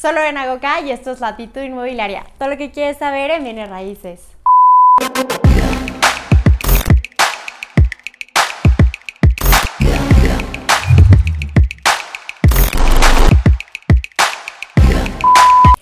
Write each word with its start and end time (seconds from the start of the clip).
Solo 0.00 0.22
en 0.22 0.38
Agoca 0.38 0.80
y 0.80 0.92
esto 0.92 1.10
es 1.10 1.20
Latitud 1.20 1.60
Inmobiliaria. 1.60 2.24
Todo 2.38 2.48
lo 2.48 2.56
que 2.56 2.70
quieres 2.70 2.96
saber 2.96 3.30
en 3.32 3.44
Bienes 3.44 3.68
Raíces. 3.68 4.30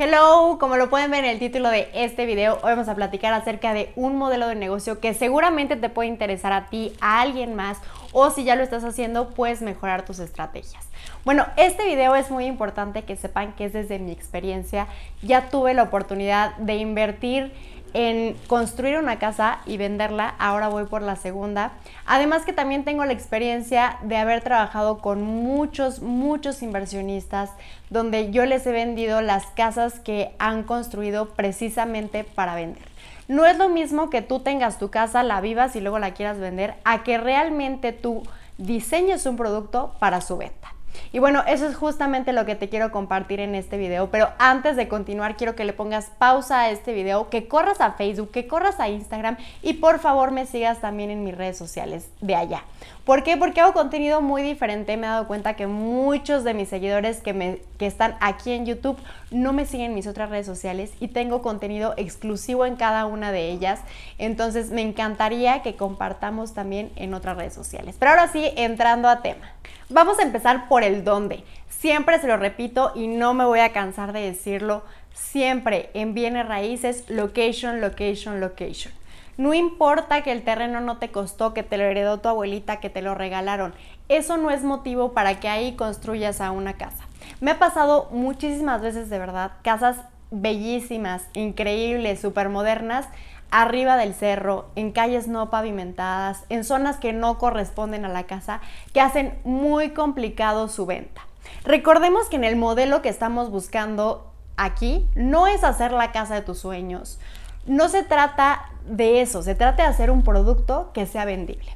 Hello, 0.01 0.57
como 0.59 0.77
lo 0.77 0.91
pueden 0.91 1.13
ver 1.13 1.25
en 1.25 1.31
el 1.31 1.39
título 1.39 1.69
de 1.71 1.89
este 1.95 2.27
video, 2.27 2.55
hoy 2.55 2.71
vamos 2.71 2.89
a 2.89 2.97
platicar 2.97 3.33
acerca 3.33 3.73
de 3.73 3.93
un 3.95 4.17
modelo 4.17 4.49
de 4.49 4.57
negocio 4.57 4.99
que 4.99 5.15
seguramente 5.15 5.77
te 5.77 5.91
puede 5.91 6.09
interesar 6.09 6.53
a 6.53 6.67
ti, 6.67 6.93
a 7.01 7.21
alguien 7.21 7.55
más, 7.55 7.79
o 8.11 8.31
si 8.31 8.43
ya 8.43 8.57
lo 8.57 8.65
estás 8.65 8.83
haciendo, 8.83 9.29
puedes 9.31 9.63
mejorar 9.63 10.05
tus 10.05 10.19
estrategias. 10.19 10.88
Bueno, 11.25 11.47
este 11.57 11.85
video 11.85 12.15
es 12.15 12.31
muy 12.31 12.47
importante 12.47 13.03
que 13.03 13.17
sepan 13.17 13.53
que 13.53 13.67
es 13.67 13.73
desde 13.73 13.99
mi 13.99 14.13
experiencia. 14.13 14.87
Ya 15.23 15.49
tuve 15.51 15.75
la 15.75 15.83
oportunidad 15.85 16.57
de 16.57 16.77
invertir 16.77 17.53
en 17.95 18.37
construir 18.47 18.99
una 18.99 19.19
casa 19.19 19.61
y 19.67 19.77
venderla, 19.77 20.35
ahora 20.39 20.69
voy 20.69 20.85
por 20.85 21.03
la 21.03 21.17
segunda. 21.17 21.73
Además 22.07 22.45
que 22.45 22.53
también 22.53 22.85
tengo 22.85 23.05
la 23.05 23.13
experiencia 23.13 23.99
de 24.03 24.17
haber 24.17 24.43
trabajado 24.43 24.99
con 24.99 25.23
muchos, 25.23 26.03
muchos 26.03 26.63
inversionistas 26.63 27.51
donde 27.91 28.31
yo 28.31 28.45
les 28.45 28.67
he 28.67 28.73
vendido 28.73 29.21
las 29.21 29.47
casas 29.47 30.01
que 30.01 30.35
han 30.39 30.63
construido 30.65 31.31
precisamente 31.31 32.25
para 32.25 32.55
vender. 32.55 32.89
No 33.27 33.45
es 33.47 33.59
lo 33.59 33.69
mismo 33.69 34.11
que 34.11 34.23
tú 34.23 34.41
tengas 34.41 34.79
tu 34.79 34.91
casa, 34.91 35.23
la 35.23 35.41
vivas 35.41 35.77
y 35.77 35.81
luego 35.81 35.99
la 35.99 36.15
quieras 36.15 36.39
vender, 36.39 36.75
a 36.85 37.03
que 37.03 37.19
realmente 37.19 37.93
tú 37.93 38.23
diseñes 38.57 39.27
un 39.27 39.37
producto 39.37 39.95
para 39.99 40.21
su 40.21 40.37
venta. 40.37 40.78
Y 41.13 41.19
bueno, 41.19 41.43
eso 41.47 41.67
es 41.67 41.77
justamente 41.77 42.33
lo 42.33 42.45
que 42.47 42.55
te 42.55 42.69
quiero 42.69 42.91
compartir 42.91 43.41
en 43.41 43.55
este 43.55 43.77
video, 43.77 44.11
pero 44.11 44.31
antes 44.39 44.77
de 44.77 44.89
continuar 44.89 45.37
quiero 45.37 45.55
que 45.55 45.65
le 45.65 45.73
pongas 45.73 46.11
pausa 46.19 46.61
a 46.61 46.71
este 46.71 46.93
video, 46.93 47.31
que 47.31 47.49
corras 47.49 47.81
a 47.81 47.93
Facebook, 47.93 48.31
que 48.31 48.47
corras 48.47 48.81
a 48.81 48.89
Instagram 48.89 49.37
y 49.63 49.75
por 49.75 49.99
favor 49.99 50.31
me 50.31 50.47
sigas 50.47 50.81
también 50.81 51.11
en 51.11 51.25
mis 51.25 51.37
redes 51.37 51.57
sociales 51.57 52.11
de 52.21 52.35
allá. 52.35 52.65
¿Por 53.09 53.23
qué? 53.23 53.39
Porque 53.39 53.63
hago 53.63 53.73
contenido 53.73 54.21
muy 54.21 54.43
diferente. 54.43 54.95
Me 54.99 55.07
he 55.07 55.09
dado 55.09 55.27
cuenta 55.27 55.57
que 55.57 55.67
muchos 55.67 56.45
de 56.45 56.53
mis 56.53 56.69
seguidores 56.69 57.23
que, 57.23 57.63
están 57.79 58.19
aquí 58.21 58.53
en 58.53 58.67
YouTube 58.67 58.99
no 59.31 59.55
me 59.55 59.65
siguen 59.65 59.87
en 59.87 59.95
mis 59.95 60.07
otras 60.07 60.29
redes 60.29 60.45
sociales 60.45 60.93
y 61.01 61.09
tengo 61.09 61.41
contenido 61.41 61.95
exclusivo 61.97 62.67
en 62.67 62.77
cada 62.77 63.07
una 63.07 63.33
de 63.33 63.51
ellas. 63.51 63.81
Entonces 64.19 64.73
me 64.73 64.83
encantaría 64.83 65.63
que 65.63 65.75
compartamos 65.75 66.53
también 66.53 66.93
en 66.97 67.15
otras 67.15 67.39
redes 67.39 67.55
sociales. 67.55 67.97
Pero 67.99 68.11
ahora 68.11 68.29
sí, 68.29 68.53
entrando 68.57 69.09
a 69.09 69.23
tema. 69.23 69.55
Vamos 69.89 70.19
a 70.19 70.23
empezar 70.23 70.69
por 70.69 70.83
el 70.83 71.03
dónde. 71.03 71.45
Siempre 71.71 72.21
se 72.21 72.27
lo 72.27 72.37
repito 72.37 72.93
y 72.95 73.07
no 73.07 73.33
me 73.33 73.47
voy 73.47 73.61
a 73.61 73.73
cansar 73.73 74.13
de 74.13 74.21
decirlo. 74.21 74.83
Siempre 75.15 75.89
en 75.95 76.13
bienes 76.13 76.47
raíces, 76.47 77.05
location, 77.09 77.81
location, 77.81 78.39
location. 78.39 78.93
No 79.39 79.55
importa 79.55 80.23
que 80.23 80.33
el 80.33 80.43
terreno 80.43 80.81
no 80.81 80.99
te 80.99 81.13
costó, 81.13 81.55
que 81.55 81.63
te 81.63 81.79
lo 81.79 81.85
heredó 81.85 82.19
tu 82.19 82.29
abuelita, 82.29 82.81
que 82.81 82.91
te 82.91 83.03
lo 83.03 83.15
regalaron. 83.15 83.73
Eso 84.09 84.37
no 84.37 84.51
es 84.51 84.65
motivo 84.65 85.13
para 85.13 85.39
que 85.39 85.49
ahí 85.49 85.77
construyas 85.77 86.41
a 86.41 86.51
una 86.51 86.73
casa. 86.73 87.05
Me 87.41 87.53
ha 87.53 87.59
pasado 87.61 88.09
muchísimas 88.11 88.83
veces 88.83 89.09
de 89.09 89.19
verdad, 89.21 89.53
casas 89.63 89.99
bellísimas, 90.33 91.29
increíbles, 91.35 92.21
súper 92.21 92.49
modernas, 92.49 93.07
arriba 93.53 93.97
del 93.97 94.13
cerro, 94.13 94.71
en 94.75 94.91
calles 94.91 95.29
no 95.29 95.51
pavimentadas, 95.51 96.45
en 96.49 96.65
zonas 96.65 96.97
que 96.97 97.13
no 97.13 97.39
corresponden 97.39 98.05
a 98.05 98.09
la 98.09 98.25
casa, 98.25 98.61
que 98.93 99.01
hacen 99.01 99.39
muy 99.45 99.91
complicado 99.91 100.67
su 100.67 100.85
venta. 100.85 101.23
Recordemos 101.63 102.29
que 102.29 102.37
en 102.37 102.45
el 102.45 102.57
modelo 102.57 103.03
que 103.03 103.09
estamos 103.09 103.53
buscando 103.53 104.33
aquí 104.57 105.09
no 105.15 105.47
es 105.47 105.63
hacer 105.63 105.93
la 105.93 106.11
casa 106.11 106.35
de 106.35 106.43
tus 106.43 106.59
sueños. 106.59 107.21
No 107.69 107.91
se 107.91 108.03
trata 108.03 108.71
de 108.87 109.21
eso, 109.21 109.43
se 109.43 109.55
trata 109.55 109.83
de 109.83 109.91
hacer 109.91 110.11
un 110.11 110.23
producto 110.23 110.91
que 110.95 111.05
sea 111.07 111.27
vendible. 111.27 111.71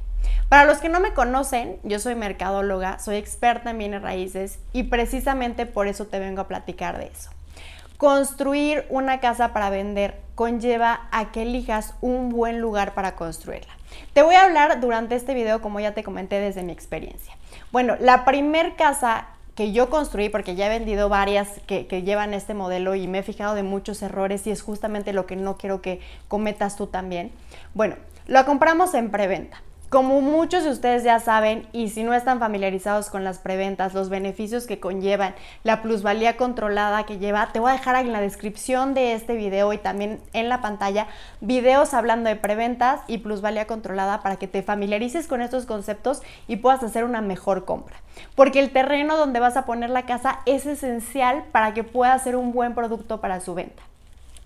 Para 0.49 0.65
los 0.65 0.79
que 0.79 0.89
no 0.89 0.99
me 0.99 1.13
conocen, 1.13 1.77
yo 1.83 1.99
soy 1.99 2.15
mercadóloga, 2.15 2.97
soy 2.97 3.17
experta 3.17 3.69
en 3.69 3.77
bienes 3.77 4.01
raíces 4.01 4.59
y 4.71 4.83
precisamente 4.83 5.67
por 5.67 5.87
eso 5.87 6.05
te 6.05 6.17
vengo 6.17 6.41
a 6.41 6.47
platicar 6.47 6.97
de 6.97 7.07
eso. 7.07 7.29
Construir 7.97 8.85
una 8.89 9.19
casa 9.19 9.53
para 9.53 9.69
vender 9.69 10.19
conlleva 10.33 11.07
a 11.11 11.31
que 11.31 11.43
elijas 11.43 11.93
un 12.01 12.29
buen 12.29 12.59
lugar 12.59 12.95
para 12.95 13.15
construirla. 13.15 13.73
Te 14.13 14.23
voy 14.23 14.33
a 14.33 14.45
hablar 14.45 14.79
durante 14.79 15.15
este 15.15 15.35
video, 15.35 15.61
como 15.61 15.79
ya 15.79 15.93
te 15.93 16.03
comenté, 16.03 16.39
desde 16.39 16.63
mi 16.63 16.71
experiencia. 16.71 17.37
Bueno, 17.71 17.95
la 17.99 18.25
primer 18.25 18.75
casa 18.75 19.27
que 19.55 19.71
yo 19.71 19.89
construí, 19.89 20.29
porque 20.29 20.55
ya 20.55 20.67
he 20.67 20.69
vendido 20.69 21.09
varias 21.09 21.47
que, 21.67 21.85
que, 21.87 22.03
llevan 22.03 22.33
este 22.33 22.53
modelo 22.53 22.95
y 22.95 23.07
me 23.07 23.19
he 23.19 23.23
fijado 23.23 23.53
de 23.55 23.63
muchos 23.63 24.01
errores 24.01 24.47
y 24.47 24.51
es 24.51 24.61
justamente 24.61 25.13
lo 25.13 25.25
que 25.25 25.35
no 25.35 25.57
quiero 25.57 25.81
que 25.81 25.99
cometas 26.27 26.75
tú 26.75 26.87
también. 26.87 27.31
Bueno, 27.73 27.95
lo 28.25 28.45
compramos 28.45 28.93
en 28.93 29.11
preventa. 29.11 29.61
Como 29.93 30.21
muchos 30.21 30.63
de 30.63 30.71
ustedes 30.71 31.03
ya 31.03 31.19
saben, 31.19 31.67
y 31.71 31.89
si 31.89 32.01
no 32.01 32.15
están 32.15 32.39
familiarizados 32.39 33.11
con 33.11 33.23
las 33.23 33.37
preventas, 33.37 33.93
los 33.93 34.09
beneficios 34.09 34.65
que 34.65 34.79
conllevan, 34.79 35.35
la 35.61 35.83
plusvalía 35.83 36.35
controlada 36.35 37.05
que 37.05 37.19
lleva, 37.19 37.51
te 37.51 37.59
voy 37.59 37.69
a 37.69 37.75
dejar 37.75 37.97
en 37.97 38.11
la 38.11 38.19
descripción 38.19 38.95
de 38.95 39.13
este 39.13 39.35
video 39.35 39.71
y 39.71 39.77
también 39.77 40.19
en 40.33 40.49
la 40.49 40.61
pantalla 40.61 41.05
videos 41.41 41.93
hablando 41.93 42.27
de 42.27 42.35
preventas 42.35 43.01
y 43.07 43.19
plusvalía 43.19 43.67
controlada 43.67 44.23
para 44.23 44.37
que 44.37 44.47
te 44.47 44.63
familiarices 44.63 45.27
con 45.27 45.43
estos 45.43 45.67
conceptos 45.67 46.23
y 46.47 46.55
puedas 46.55 46.81
hacer 46.81 47.03
una 47.03 47.21
mejor 47.21 47.63
compra. 47.63 47.97
Porque 48.33 48.61
el 48.61 48.71
terreno 48.71 49.15
donde 49.15 49.41
vas 49.41 49.57
a 49.57 49.67
poner 49.67 49.91
la 49.91 50.07
casa 50.07 50.39
es 50.47 50.65
esencial 50.65 51.43
para 51.51 51.75
que 51.75 51.83
pueda 51.83 52.17
ser 52.17 52.35
un 52.35 52.51
buen 52.51 52.73
producto 52.73 53.21
para 53.21 53.41
su 53.41 53.53
venta. 53.53 53.83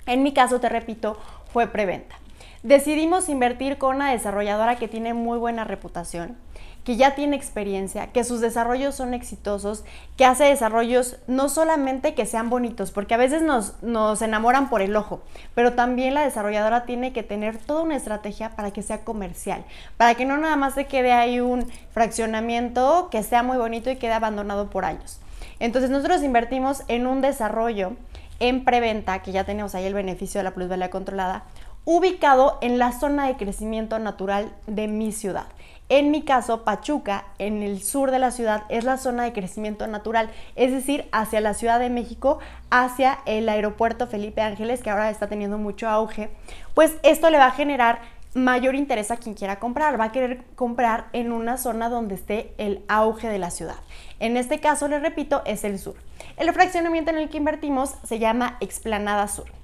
En 0.07 0.23
mi 0.23 0.33
caso, 0.33 0.59
te 0.59 0.67
repito, 0.67 1.17
fue 1.53 1.67
preventa 1.67 2.17
decidimos 2.67 3.29
invertir 3.29 3.77
con 3.77 3.95
una 3.95 4.11
desarrolladora 4.11 4.75
que 4.75 4.89
tiene 4.89 5.13
muy 5.13 5.37
buena 5.37 5.63
reputación, 5.63 6.35
que 6.83 6.97
ya 6.97 7.15
tiene 7.15 7.37
experiencia, 7.37 8.07
que 8.07 8.25
sus 8.25 8.41
desarrollos 8.41 8.93
son 8.93 9.13
exitosos, 9.13 9.85
que 10.17 10.25
hace 10.25 10.45
desarrollos 10.45 11.17
no 11.27 11.47
solamente 11.47 12.13
que 12.13 12.25
sean 12.25 12.49
bonitos, 12.49 12.91
porque 12.91 13.13
a 13.13 13.17
veces 13.17 13.41
nos, 13.41 13.81
nos, 13.83 14.21
enamoran 14.21 14.69
por 14.69 14.81
el 14.81 14.97
ojo, 14.97 15.21
pero 15.55 15.73
también 15.73 16.13
la 16.13 16.25
desarrolladora 16.25 16.83
tiene 16.83 17.13
que 17.13 17.23
tener 17.23 17.57
toda 17.57 17.83
una 17.83 17.95
estrategia 17.95 18.55
para 18.55 18.71
que 18.71 18.83
sea 18.83 19.05
comercial, 19.05 19.63
para 19.95 20.15
que 20.15 20.25
no 20.25 20.37
nada 20.37 20.57
más 20.57 20.73
se 20.73 20.87
quede 20.87 21.13
ahí 21.13 21.39
un 21.39 21.69
fraccionamiento 21.91 23.07
que 23.09 23.23
sea 23.23 23.43
muy 23.43 23.57
bonito 23.57 23.89
y 23.89 23.95
quede 23.95 24.13
abandonado 24.13 24.69
por 24.69 24.83
años. 24.83 25.19
Entonces 25.59 25.89
nosotros 25.89 26.21
invertimos 26.21 26.83
en 26.89 27.07
un 27.07 27.21
desarrollo 27.21 27.93
en 28.39 28.65
preventa, 28.65 29.21
que 29.23 29.31
ya 29.31 29.45
tenemos 29.45 29.73
ahí 29.73 29.85
el 29.85 29.93
beneficio 29.93 30.39
de 30.39 30.43
la 30.43 30.53
plusvalía 30.53 30.89
controlada, 30.89 31.45
ubicado 31.87 32.57
en 32.59 32.79
la 32.79 32.91
zona 32.91 33.27
de 33.27 33.37
crecimiento 33.37 33.97
natural 33.97 34.51
de 34.67 34.89
mi 34.89 35.13
ciudad. 35.13 35.45
En 35.87 36.11
mi 36.11 36.21
caso, 36.23 36.65
Pachuca, 36.65 37.23
en 37.39 37.63
el 37.63 37.81
sur 37.81 38.11
de 38.11 38.19
la 38.19 38.31
ciudad, 38.31 38.63
es 38.67 38.83
la 38.83 38.97
zona 38.97 39.23
de 39.23 39.31
crecimiento 39.31 39.87
natural, 39.87 40.29
es 40.57 40.73
decir, 40.73 41.07
hacia 41.13 41.39
la 41.39 41.53
Ciudad 41.53 41.79
de 41.79 41.89
México, 41.89 42.39
hacia 42.69 43.19
el 43.25 43.47
aeropuerto 43.47 44.05
Felipe 44.05 44.41
Ángeles, 44.41 44.83
que 44.83 44.89
ahora 44.89 45.09
está 45.09 45.27
teniendo 45.29 45.57
mucho 45.57 45.87
auge. 45.87 46.29
Pues 46.73 46.93
esto 47.03 47.29
le 47.29 47.37
va 47.37 47.45
a 47.45 47.51
generar 47.51 48.01
mayor 48.33 48.75
interés 48.75 49.09
a 49.09 49.15
quien 49.15 49.33
quiera 49.33 49.57
comprar, 49.57 49.97
va 49.97 50.05
a 50.05 50.11
querer 50.11 50.43
comprar 50.55 51.05
en 51.13 51.31
una 51.31 51.55
zona 51.55 51.87
donde 51.87 52.15
esté 52.15 52.53
el 52.57 52.83
auge 52.89 53.29
de 53.29 53.39
la 53.39 53.49
ciudad. 53.49 53.77
En 54.19 54.35
este 54.35 54.59
caso, 54.59 54.89
les 54.89 55.01
repito, 55.01 55.41
es 55.45 55.63
el 55.63 55.79
sur. 55.79 55.95
El 56.35 56.51
fraccionamiento 56.51 57.11
en 57.11 57.17
el 57.19 57.29
que 57.29 57.37
invertimos 57.37 57.95
se 58.03 58.19
llama 58.19 58.57
Explanada 58.59 59.29
Sur. 59.29 59.56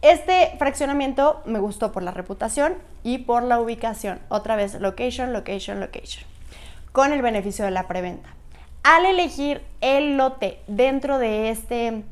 Este 0.00 0.54
fraccionamiento 0.58 1.42
me 1.44 1.58
gustó 1.58 1.90
por 1.90 2.04
la 2.04 2.12
reputación 2.12 2.74
y 3.02 3.18
por 3.18 3.42
la 3.42 3.60
ubicación. 3.60 4.20
Otra 4.28 4.54
vez, 4.54 4.74
location, 4.80 5.32
location, 5.32 5.80
location. 5.80 6.24
Con 6.92 7.12
el 7.12 7.20
beneficio 7.20 7.64
de 7.64 7.72
la 7.72 7.88
preventa. 7.88 8.28
Al 8.84 9.06
elegir 9.06 9.60
el 9.80 10.16
lote 10.16 10.60
dentro 10.68 11.18
de 11.18 11.50
este 11.50 12.04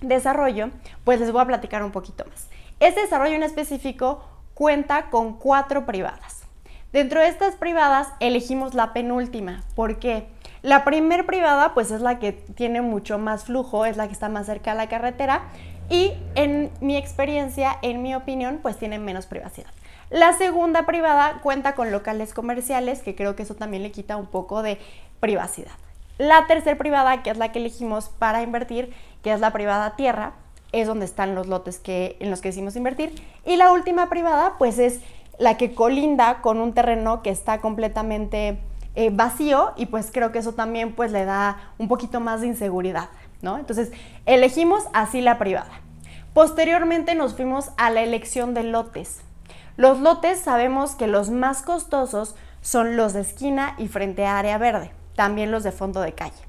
desarrollo, 0.00 0.70
pues 1.02 1.18
les 1.18 1.32
voy 1.32 1.42
a 1.42 1.46
platicar 1.46 1.82
un 1.82 1.90
poquito 1.90 2.24
más. 2.24 2.48
Este 2.78 3.00
desarrollo 3.00 3.34
en 3.34 3.42
específico 3.42 4.24
cuenta 4.54 5.10
con 5.10 5.36
cuatro 5.36 5.86
privadas. 5.86 6.44
Dentro 6.92 7.20
de 7.20 7.26
estas 7.26 7.56
privadas 7.56 8.06
elegimos 8.20 8.74
la 8.74 8.92
penúltima. 8.92 9.64
¿Por 9.74 9.98
qué? 9.98 10.28
La 10.62 10.84
primer 10.84 11.26
privada 11.26 11.74
pues 11.74 11.90
es 11.90 12.00
la 12.00 12.20
que 12.20 12.32
tiene 12.32 12.80
mucho 12.80 13.18
más 13.18 13.44
flujo, 13.44 13.84
es 13.84 13.96
la 13.96 14.06
que 14.06 14.12
está 14.12 14.28
más 14.28 14.46
cerca 14.46 14.70
de 14.70 14.78
la 14.78 14.88
carretera 14.88 15.42
y 15.90 16.12
en 16.34 16.70
mi 16.80 16.96
experiencia, 16.96 17.78
en 17.82 18.02
mi 18.02 18.14
opinión, 18.14 18.60
pues 18.62 18.78
tienen 18.78 19.04
menos 19.04 19.26
privacidad. 19.26 19.70
La 20.10 20.32
segunda 20.32 20.86
privada 20.86 21.40
cuenta 21.42 21.74
con 21.74 21.90
locales 21.90 22.34
comerciales, 22.34 23.02
que 23.02 23.14
creo 23.14 23.36
que 23.36 23.42
eso 23.42 23.54
también 23.54 23.82
le 23.82 23.90
quita 23.90 24.16
un 24.16 24.26
poco 24.26 24.62
de 24.62 24.78
privacidad. 25.20 25.72
La 26.18 26.46
tercera 26.46 26.78
privada, 26.78 27.22
que 27.22 27.30
es 27.30 27.36
la 27.36 27.50
que 27.50 27.58
elegimos 27.58 28.08
para 28.08 28.42
invertir, 28.42 28.92
que 29.22 29.32
es 29.32 29.40
la 29.40 29.52
privada 29.52 29.96
tierra, 29.96 30.34
es 30.72 30.86
donde 30.86 31.04
están 31.04 31.34
los 31.34 31.46
lotes 31.46 31.78
que, 31.78 32.16
en 32.20 32.30
los 32.30 32.40
que 32.40 32.48
decimos 32.48 32.76
invertir. 32.76 33.14
Y 33.44 33.56
la 33.56 33.72
última 33.72 34.08
privada, 34.08 34.54
pues 34.58 34.78
es 34.78 35.00
la 35.38 35.56
que 35.56 35.74
colinda 35.74 36.40
con 36.42 36.60
un 36.60 36.74
terreno 36.74 37.22
que 37.22 37.30
está 37.30 37.60
completamente 37.60 38.58
eh, 38.96 39.10
vacío 39.12 39.72
y 39.76 39.86
pues 39.86 40.10
creo 40.12 40.30
que 40.30 40.38
eso 40.38 40.52
también 40.52 40.94
pues 40.94 41.10
le 41.10 41.24
da 41.24 41.72
un 41.78 41.88
poquito 41.88 42.20
más 42.20 42.42
de 42.42 42.46
inseguridad. 42.46 43.08
¿No? 43.44 43.58
Entonces, 43.58 43.92
elegimos 44.26 44.82
así 44.92 45.20
la 45.20 45.38
privada. 45.38 45.70
Posteriormente 46.32 47.14
nos 47.14 47.34
fuimos 47.34 47.70
a 47.76 47.90
la 47.90 48.02
elección 48.02 48.54
de 48.54 48.64
lotes. 48.64 49.20
Los 49.76 50.00
lotes 50.00 50.40
sabemos 50.40 50.96
que 50.96 51.06
los 51.06 51.30
más 51.30 51.62
costosos 51.62 52.34
son 52.60 52.96
los 52.96 53.12
de 53.12 53.20
esquina 53.20 53.76
y 53.78 53.86
frente 53.86 54.26
a 54.26 54.38
área 54.38 54.58
verde, 54.58 54.90
también 55.14 55.52
los 55.52 55.62
de 55.62 55.70
fondo 55.70 56.00
de 56.00 56.12
calle. 56.12 56.42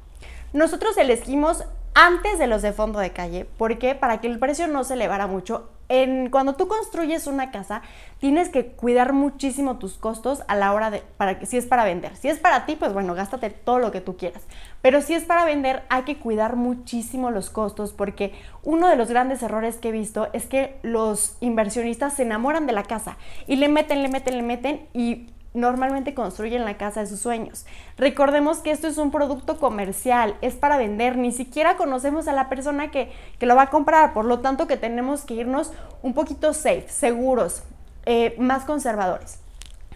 Nosotros 0.53 0.97
elegimos 0.97 1.65
antes 1.93 2.39
de 2.39 2.47
los 2.47 2.61
de 2.61 2.73
fondo 2.73 2.99
de 2.99 3.11
calle, 3.11 3.47
porque 3.57 3.93
para 3.93 4.21
que 4.21 4.27
el 4.27 4.39
precio 4.39 4.67
no 4.67 4.83
se 4.83 4.95
elevara 4.95 5.27
mucho, 5.27 5.69
en, 5.89 6.29
cuando 6.29 6.55
tú 6.55 6.67
construyes 6.67 7.27
una 7.27 7.51
casa, 7.51 7.81
tienes 8.19 8.49
que 8.49 8.67
cuidar 8.67 9.13
muchísimo 9.13 9.77
tus 9.77 9.95
costos 9.95 10.43
a 10.47 10.55
la 10.55 10.73
hora 10.73 10.89
de, 10.89 11.03
para 11.17 11.45
si 11.45 11.57
es 11.57 11.65
para 11.65 11.83
vender. 11.83 12.15
Si 12.15 12.27
es 12.27 12.39
para 12.39 12.65
ti, 12.65 12.75
pues 12.75 12.93
bueno, 12.93 13.13
gástate 13.13 13.49
todo 13.49 13.79
lo 13.79 13.91
que 13.91 14.01
tú 14.01 14.17
quieras. 14.17 14.43
Pero 14.81 15.01
si 15.01 15.13
es 15.13 15.23
para 15.23 15.45
vender, 15.45 15.83
hay 15.89 16.03
que 16.03 16.17
cuidar 16.17 16.55
muchísimo 16.55 17.31
los 17.31 17.49
costos, 17.49 17.93
porque 17.93 18.33
uno 18.63 18.87
de 18.87 18.95
los 18.95 19.09
grandes 19.09 19.43
errores 19.43 19.77
que 19.77 19.89
he 19.89 19.91
visto 19.91 20.29
es 20.33 20.47
que 20.47 20.79
los 20.81 21.37
inversionistas 21.39 22.13
se 22.13 22.23
enamoran 22.23 22.65
de 22.65 22.73
la 22.73 22.83
casa 22.83 23.17
y 23.47 23.57
le 23.57 23.69
meten, 23.69 24.01
le 24.01 24.09
meten, 24.09 24.37
le 24.37 24.43
meten 24.43 24.87
y 24.93 25.27
normalmente 25.55 26.13
construyen 26.13 26.65
la 26.65 26.77
casa 26.77 26.99
de 26.99 27.07
sus 27.07 27.19
sueños. 27.19 27.65
Recordemos 27.97 28.59
que 28.59 28.71
esto 28.71 28.87
es 28.87 28.97
un 28.97 29.09
producto 29.09 29.57
comercial, 29.57 30.35
es 30.41 30.55
para 30.55 30.77
vender, 30.77 31.17
ni 31.17 31.31
siquiera 31.31 31.77
conocemos 31.77 32.27
a 32.27 32.33
la 32.33 32.49
persona 32.49 32.91
que, 32.91 33.11
lo 33.39 33.55
va 33.55 33.63
a 33.63 33.69
comprar, 33.69 34.13
por 34.13 34.25
lo 34.25 34.39
tanto 34.39 34.67
que 34.67 34.77
tenemos 34.77 35.21
que 35.21 35.35
irnos 35.35 35.71
un 36.01 36.13
poquito 36.13 36.53
safe, 36.53 36.85
seguros, 36.89 37.63
eh, 38.05 38.35
más 38.37 38.65
conservadores. 38.65 39.39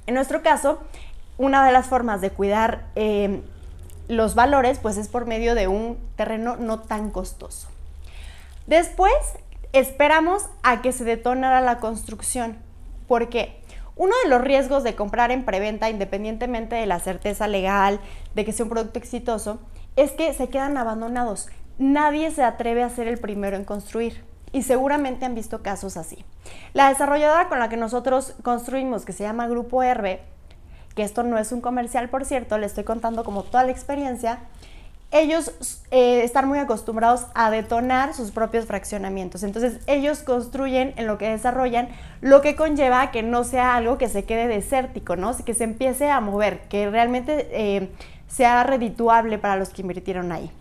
En 0.08 0.16
nuestro 0.16 0.42
caso, 0.42 0.80
una 1.38 1.66
de 1.66 1.72
las 1.72 1.88
formas 1.88 2.22
de 2.22 2.32
cuidar 2.32 2.86
eh, 2.96 3.42
los 4.08 4.36
valores 4.36 4.80
pues 4.80 4.98
es 4.98 5.08
por 5.08 5.26
medio 5.26 5.56
de 5.56 5.68
un 5.68 5.98
terreno 6.16 6.56
no 6.58 6.80
tan 6.80 7.12
costoso. 7.12 7.70
Después 8.66 9.14
esperamos 9.72 10.44
a 10.64 10.82
que 10.82 10.92
se 10.92 11.04
detonara 11.04 11.62
la 11.62 11.80
construcción. 11.80 12.58
¿Por 13.08 13.30
qué? 13.30 13.59
Uno 14.00 14.16
de 14.24 14.30
los 14.30 14.40
riesgos 14.40 14.86
de 14.86 14.96
comprar 14.96 15.30
en 15.30 15.44
preventa, 15.44 15.90
independientemente 15.90 16.78
de 16.78 16.86
la 16.86 17.01
certeza 17.01 17.50
legal, 17.50 18.00
de 18.34 18.46
que 18.46 18.54
sea 18.54 18.63
un 18.63 18.69
producto 18.69 18.98
exitoso, 18.98 19.60
es 19.98 20.13
que 20.13 20.34
se 20.34 20.48
quedan 20.48 20.78
abandonados. 20.78 21.50
Nadie 21.80 22.31
se 22.31 22.42
atreve 22.42 22.81
a 22.81 22.90
ser 22.90 23.10
el 23.10 23.18
primero 23.18 23.57
en 23.57 23.66
construir. 23.66 24.24
Y 24.54 24.63
seguramente 24.63 25.25
han 25.25 25.36
visto 25.36 25.62
casos 25.63 25.98
así. 25.98 26.24
La 26.72 26.88
desarrolladora 26.88 27.50
con 27.50 27.60
la 27.60 27.68
que 27.68 27.75
nosotros 27.75 28.36
construimos, 28.42 29.04
que 29.04 29.12
se 29.12 29.24
llama 29.24 29.50
Grupo 29.50 29.84
Herbe, 29.84 30.22
que 30.95 31.04
esto 31.04 31.24
no 31.24 31.38
es 31.38 31.52
un 31.52 31.60
comercial, 31.60 32.07
por 32.07 32.24
cierto, 32.24 32.57
le 32.57 32.68
estoy 32.68 32.86
contando 32.86 33.25
como 33.25 33.44
toda 33.44 33.66
la 33.66 33.72
experiencia, 33.72 34.40
ellos 35.12 35.52
eh, 35.90 36.24
están 36.24 36.48
muy 36.48 36.60
acostumbrados 36.60 37.26
a 37.34 37.50
detonar 37.50 38.14
sus 38.14 38.32
propios 38.32 38.66
fraccionamientos. 38.66 39.44
Entonces 39.44 39.80
ellos 39.88 40.20
construyen 40.22 40.94
en 40.98 41.08
lo 41.08 41.18
que 41.18 41.30
desarrollan, 41.30 41.90
lo 42.22 42.42
que 42.42 42.56
conlleva 42.56 43.12
que 43.12 43.24
no 43.24 43.44
sea 43.44 43.76
algo 43.76 43.98
que 43.98 44.08
se 44.08 44.24
quede 44.24 44.48
desértico, 44.48 45.16
¿no? 45.16 45.36
que 45.38 45.54
se 45.54 45.64
empiece 45.64 46.12
a 46.12 46.20
mover, 46.22 46.62
que 46.70 46.90
realmente 46.90 47.48
eh, 47.52 47.90
sea 48.28 48.64
redituable 48.64 49.40
para 49.40 49.56
los 49.56 49.70
que 49.70 49.82
invirtieron 49.82 50.32
ahí. 50.32 50.52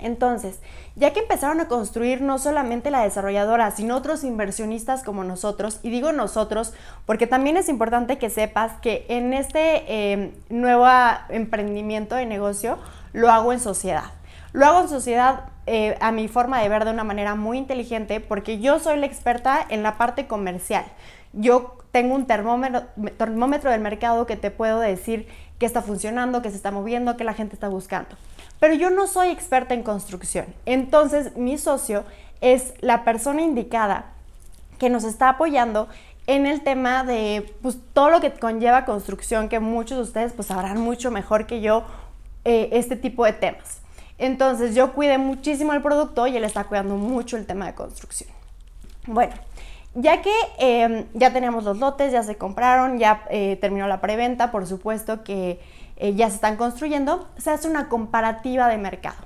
Entonces, 0.00 0.60
ya 0.96 1.12
que 1.12 1.20
empezaron 1.20 1.60
a 1.60 1.68
construir 1.68 2.20
no 2.20 2.38
solamente 2.38 2.90
la 2.90 3.02
desarrolladora, 3.02 3.70
sino 3.70 3.96
otros 3.96 4.24
inversionistas 4.24 5.02
como 5.02 5.24
nosotros, 5.24 5.80
y 5.82 5.90
digo 5.90 6.12
nosotros 6.12 6.74
porque 7.06 7.26
también 7.26 7.56
es 7.56 7.68
importante 7.68 8.18
que 8.18 8.30
sepas 8.30 8.72
que 8.80 9.06
en 9.08 9.32
este 9.32 9.84
eh, 9.86 10.32
nuevo 10.48 10.86
emprendimiento 11.28 12.14
de 12.16 12.26
negocio, 12.26 12.78
lo 13.12 13.30
hago 13.30 13.52
en 13.52 13.60
sociedad. 13.60 14.04
Lo 14.52 14.66
hago 14.66 14.80
en 14.80 14.88
sociedad 14.88 15.44
eh, 15.66 15.96
a 16.00 16.12
mi 16.12 16.28
forma 16.28 16.60
de 16.62 16.68
ver 16.68 16.84
de 16.84 16.90
una 16.90 17.04
manera 17.04 17.34
muy 17.34 17.58
inteligente 17.58 18.20
porque 18.20 18.58
yo 18.58 18.78
soy 18.78 18.98
la 18.98 19.06
experta 19.06 19.64
en 19.68 19.82
la 19.82 19.98
parte 19.98 20.26
comercial. 20.26 20.84
Yo 21.40 21.78
tengo 21.92 22.14
un 22.16 22.26
termómetro, 22.26 23.70
del 23.70 23.80
mercado 23.80 24.26
que 24.26 24.36
te 24.36 24.50
puedo 24.50 24.80
decir 24.80 25.28
qué 25.58 25.66
está 25.66 25.82
funcionando, 25.82 26.42
qué 26.42 26.50
se 26.50 26.56
está 26.56 26.72
moviendo, 26.72 27.16
qué 27.16 27.22
la 27.22 27.32
gente 27.32 27.54
está 27.54 27.68
buscando. 27.68 28.16
Pero 28.58 28.74
yo 28.74 28.90
no 28.90 29.06
soy 29.06 29.28
experta 29.28 29.72
en 29.74 29.84
construcción. 29.84 30.46
Entonces 30.66 31.36
mi 31.36 31.56
socio 31.56 32.04
es 32.40 32.74
la 32.80 33.04
persona 33.04 33.42
indicada 33.42 34.06
que 34.78 34.90
nos 34.90 35.04
está 35.04 35.28
apoyando 35.28 35.88
en 36.26 36.44
el 36.44 36.62
tema 36.62 37.04
de 37.04 37.54
pues, 37.62 37.78
todo 37.92 38.10
lo 38.10 38.20
que 38.20 38.32
conlleva 38.32 38.84
construcción, 38.84 39.48
que 39.48 39.60
muchos 39.60 39.96
de 39.96 40.02
ustedes 40.02 40.32
pues 40.32 40.48
sabrán 40.48 40.80
mucho 40.80 41.10
mejor 41.10 41.46
que 41.46 41.60
yo 41.60 41.84
eh, 42.44 42.68
este 42.72 42.96
tipo 42.96 43.24
de 43.24 43.32
temas. 43.32 43.78
Entonces 44.18 44.74
yo 44.74 44.92
cuidé 44.92 45.18
muchísimo 45.18 45.72
el 45.72 45.82
producto 45.82 46.26
y 46.26 46.36
él 46.36 46.44
está 46.44 46.64
cuidando 46.64 46.96
mucho 46.96 47.36
el 47.36 47.46
tema 47.46 47.66
de 47.66 47.74
construcción. 47.74 48.30
Bueno, 49.06 49.34
ya 50.00 50.22
que 50.22 50.32
em, 50.58 51.06
ya 51.14 51.32
tenemos 51.32 51.64
los 51.64 51.78
lotes, 51.78 52.12
ya 52.12 52.22
se 52.22 52.36
compraron, 52.36 52.98
ya 52.98 53.24
eh, 53.30 53.58
terminó 53.60 53.88
la 53.88 54.00
preventa, 54.00 54.52
por 54.52 54.66
supuesto 54.66 55.24
que 55.24 55.60
eh, 55.96 56.14
ya 56.14 56.28
se 56.28 56.36
están 56.36 56.56
construyendo, 56.56 57.28
se 57.36 57.50
hace 57.50 57.68
una 57.68 57.88
comparativa 57.88 58.68
de 58.68 58.78
mercado. 58.78 59.16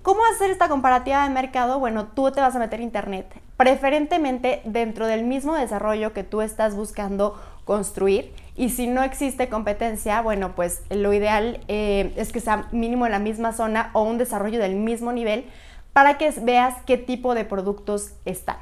¿Cómo 0.00 0.20
hacer 0.32 0.50
esta 0.50 0.68
comparativa 0.68 1.24
de 1.24 1.30
mercado? 1.30 1.78
Bueno, 1.78 2.06
tú 2.06 2.30
te 2.30 2.40
vas 2.40 2.56
a 2.56 2.58
meter 2.58 2.80
internet, 2.80 3.26
preferentemente 3.58 4.62
dentro 4.64 5.06
del 5.06 5.24
mismo 5.24 5.54
desarrollo 5.54 6.14
que 6.14 6.24
tú 6.24 6.40
estás 6.40 6.74
buscando 6.74 7.38
construir 7.64 8.32
y 8.56 8.70
si 8.70 8.86
no 8.86 9.02
existe 9.02 9.50
competencia, 9.50 10.22
bueno, 10.22 10.54
pues 10.54 10.82
lo 10.88 11.12
ideal 11.12 11.60
eh, 11.68 12.14
es 12.16 12.32
que 12.32 12.40
sea 12.40 12.68
mínimo 12.72 13.04
en 13.04 13.12
la 13.12 13.18
misma 13.18 13.52
zona 13.52 13.90
o 13.92 14.02
un 14.04 14.16
desarrollo 14.16 14.60
del 14.60 14.76
mismo 14.76 15.12
nivel 15.12 15.44
para 15.92 16.16
que 16.16 16.30
veas 16.40 16.74
qué 16.86 16.96
tipo 16.96 17.34
de 17.34 17.44
productos 17.44 18.12
están. 18.24 18.56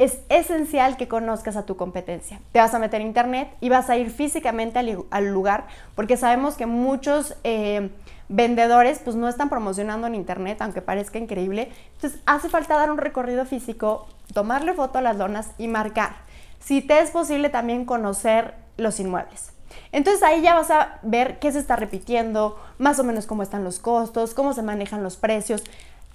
Es 0.00 0.18
esencial 0.30 0.96
que 0.96 1.08
conozcas 1.08 1.56
a 1.56 1.66
tu 1.66 1.76
competencia. 1.76 2.40
Te 2.52 2.58
vas 2.58 2.72
a 2.72 2.78
meter 2.78 3.02
en 3.02 3.08
internet 3.08 3.54
y 3.60 3.68
vas 3.68 3.90
a 3.90 3.98
ir 3.98 4.08
físicamente 4.08 4.78
al, 4.78 5.26
lugar 5.26 5.66
porque 5.94 6.16
sabemos 6.16 6.54
que 6.54 6.64
muchos 6.64 7.36
eh, 7.44 7.90
vendedores 8.30 9.00
pues 9.00 9.14
no 9.14 9.28
están 9.28 9.50
promocionando 9.50 10.06
en 10.06 10.14
internet, 10.14 10.62
aunque 10.62 10.80
parezca 10.80 11.18
increíble. 11.18 11.70
Entonces 11.96 12.18
hace 12.24 12.48
falta 12.48 12.76
dar 12.76 12.90
un 12.90 12.96
recorrido 12.96 13.44
físico, 13.44 14.08
tomarle 14.32 14.72
foto 14.72 15.00
a 15.00 15.02
las 15.02 15.18
lonas 15.18 15.50
y 15.58 15.68
marcar. 15.68 16.12
Si 16.60 16.80
te 16.80 17.00
es 17.00 17.10
posible 17.10 17.50
también 17.50 17.84
conocer 17.84 18.54
los 18.78 19.00
inmuebles. 19.00 19.52
Entonces 19.92 20.22
ahí 20.22 20.40
ya 20.40 20.54
vas 20.54 20.70
a 20.70 20.98
ver 21.02 21.38
qué 21.40 21.52
se 21.52 21.58
está 21.58 21.76
repitiendo, 21.76 22.58
más 22.78 22.98
o 22.98 23.04
menos 23.04 23.26
cómo 23.26 23.42
están 23.42 23.64
los 23.64 23.78
costos, 23.78 24.32
cómo 24.32 24.54
se 24.54 24.62
manejan 24.62 25.02
los 25.02 25.18
precios. 25.18 25.62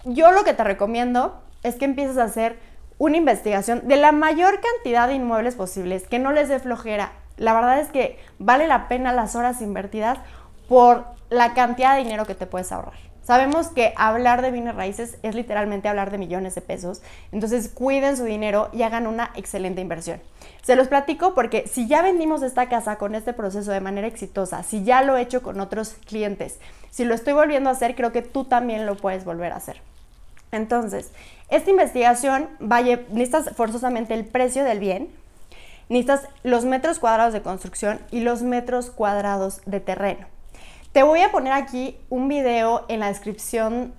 Yo 0.05 0.31
lo 0.31 0.43
que 0.43 0.55
te 0.55 0.63
recomiendo 0.63 1.39
es 1.61 1.75
que 1.75 1.85
empieces 1.85 2.17
a 2.17 2.23
hacer 2.23 2.57
una 2.97 3.17
investigación 3.17 3.87
de 3.87 3.97
la 3.97 4.11
mayor 4.11 4.61
cantidad 4.61 5.07
de 5.07 5.15
inmuebles 5.15 5.55
posibles, 5.55 6.07
que 6.07 6.19
no 6.19 6.31
les 6.31 6.49
dé 6.49 6.59
flojera. 6.59 7.11
La 7.37 7.53
verdad 7.53 7.79
es 7.79 7.89
que 7.89 8.17
vale 8.39 8.67
la 8.67 8.87
pena 8.87 9.11
las 9.11 9.35
horas 9.35 9.61
invertidas 9.61 10.17
por 10.69 11.05
la 11.29 11.53
cantidad 11.53 11.95
de 11.95 12.03
dinero 12.03 12.25
que 12.25 12.35
te 12.35 12.45
puedes 12.45 12.71
ahorrar. 12.71 12.93
Sabemos 13.25 13.69
que 13.69 13.91
hablar 13.97 14.43
de 14.43 14.51
bienes 14.51 14.75
raíces 14.75 15.17
es 15.23 15.33
literalmente 15.33 15.87
hablar 15.87 16.11
de 16.11 16.19
millones 16.19 16.53
de 16.53 16.61
pesos, 16.61 17.01
entonces 17.31 17.69
cuiden 17.69 18.17
su 18.17 18.23
dinero 18.23 18.69
y 18.71 18.83
hagan 18.83 19.07
una 19.07 19.31
excelente 19.35 19.81
inversión. 19.81 20.21
Se 20.61 20.75
los 20.75 20.87
platico 20.87 21.33
porque 21.33 21.67
si 21.67 21.87
ya 21.87 22.03
vendimos 22.03 22.43
esta 22.43 22.69
casa 22.69 22.97
con 22.97 23.15
este 23.15 23.33
proceso 23.33 23.71
de 23.71 23.81
manera 23.81 24.05
exitosa, 24.05 24.61
si 24.61 24.83
ya 24.83 25.01
lo 25.01 25.17
he 25.17 25.21
hecho 25.21 25.41
con 25.41 25.59
otros 25.59 25.95
clientes, 26.05 26.59
si 26.91 27.03
lo 27.03 27.15
estoy 27.15 27.33
volviendo 27.33 27.69
a 27.71 27.73
hacer, 27.73 27.95
creo 27.95 28.11
que 28.11 28.21
tú 28.21 28.45
también 28.45 28.85
lo 28.85 28.95
puedes 28.95 29.25
volver 29.25 29.53
a 29.53 29.55
hacer. 29.57 29.81
Entonces, 30.55 31.11
esta 31.49 31.69
investigación 31.69 32.49
vaya, 32.59 33.01
necesitas 33.09 33.55
forzosamente 33.55 34.13
el 34.13 34.25
precio 34.25 34.63
del 34.63 34.79
bien, 34.79 35.09
necesitas 35.89 36.27
los 36.43 36.65
metros 36.65 36.99
cuadrados 36.99 37.33
de 37.33 37.41
construcción 37.41 37.99
y 38.11 38.21
los 38.21 38.41
metros 38.41 38.89
cuadrados 38.89 39.61
de 39.65 39.79
terreno. 39.79 40.27
Te 40.91 41.03
voy 41.03 41.21
a 41.21 41.31
poner 41.31 41.53
aquí 41.53 41.97
un 42.09 42.27
video 42.29 42.85
en 42.87 43.01
la 43.01 43.09
descripción 43.09 43.93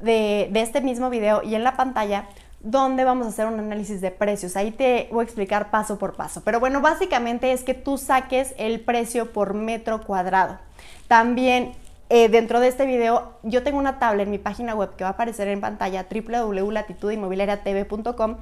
de, 0.00 0.50
este 0.54 0.80
mismo 0.80 1.10
video 1.10 1.42
y 1.42 1.54
en 1.54 1.64
la 1.64 1.76
pantalla 1.76 2.26
donde 2.60 3.04
vamos 3.04 3.26
a 3.26 3.30
hacer 3.30 3.46
un 3.46 3.58
análisis 3.58 4.00
de 4.00 4.10
precios. 4.10 4.56
Ahí 4.56 4.70
te 4.70 5.08
voy 5.10 5.22
a 5.22 5.24
explicar 5.24 5.70
paso 5.70 5.98
por 5.98 6.14
paso. 6.14 6.42
Pero 6.44 6.60
bueno, 6.60 6.80
básicamente 6.80 7.52
es 7.52 7.62
que 7.62 7.74
tú 7.74 7.98
saques 7.98 8.54
el 8.58 8.80
precio 8.80 9.32
por 9.32 9.54
metro 9.54 10.02
cuadrado. 10.02 10.58
También 11.06 11.72
eh, 12.10 12.28
dentro 12.28 12.60
de 12.60 12.68
este 12.68 12.86
video 12.86 13.34
yo 13.42 13.62
tengo 13.62 13.78
una 13.78 13.98
tabla 13.98 14.22
en 14.22 14.30
mi 14.30 14.38
página 14.38 14.74
web 14.74 14.96
que 14.96 15.04
va 15.04 15.10
a 15.10 15.12
aparecer 15.12 15.48
en 15.48 15.60
pantalla 15.60 16.06
www.latitudinmobiliariatv.com 16.10 18.36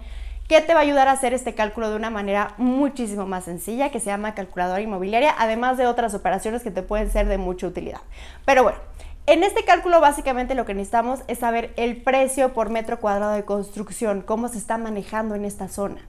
que 0.49 0.61
te 0.61 0.75
va 0.75 0.81
a 0.81 0.83
ayudar 0.83 1.09
a 1.09 1.13
hacer 1.13 1.35
este 1.35 1.55
cálculo 1.55 1.91
de 1.91 1.97
una 1.97 2.11
manera 2.11 2.55
muchísimo 2.57 3.27
más 3.27 3.45
sencilla, 3.45 3.91
que 3.91 3.99
se 3.99 4.07
llama 4.07 4.35
calculadora 4.35 4.81
inmobiliaria, 4.81 5.35
además 5.37 5.77
de 5.77 5.87
otras 5.87 6.15
operaciones 6.15 6.63
que 6.63 6.71
te 6.71 6.83
pueden 6.83 7.11
ser 7.11 7.27
de 7.27 7.37
mucha 7.37 7.67
utilidad. 7.67 8.01
Pero 8.45 8.63
bueno, 8.63 8.79
en 9.27 9.43
este 9.43 9.65
cálculo 9.65 10.01
básicamente 10.01 10.55
lo 10.55 10.65
que 10.65 10.75
necesitamos 10.75 11.21
es 11.27 11.41
saber 11.41 11.73
el 11.77 12.01
precio 12.01 12.55
por 12.55 12.71
metro 12.71 13.01
cuadrado 13.01 13.33
de 13.33 13.45
construcción, 13.45 14.23
cómo 14.23 14.49
se 14.49 14.59
está 14.59 14.79
manejando 14.79 15.35
en 15.35 15.45
esta 15.45 15.67
zona. 15.67 16.07